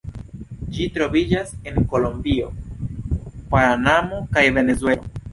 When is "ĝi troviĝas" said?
0.75-1.51